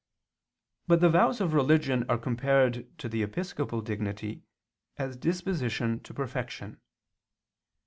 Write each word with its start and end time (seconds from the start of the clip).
But 0.87 0.99
the 0.99 1.09
vows 1.11 1.39
of 1.39 1.53
religion 1.53 2.07
are 2.09 2.17
compared 2.17 2.97
to 2.97 3.07
the 3.07 3.21
episcopal 3.21 3.81
dignity 3.83 4.41
as 4.97 5.15
disposition 5.15 5.99
to 5.99 6.11
perfection. 6.11 6.81